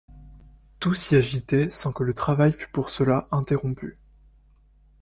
[0.79, 3.99] Tout s’y agitait sans que le travail fût pour cela interrompu.